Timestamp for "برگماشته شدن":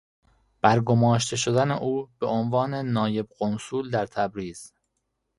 0.61-1.71